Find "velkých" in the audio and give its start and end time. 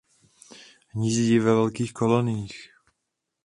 1.53-1.93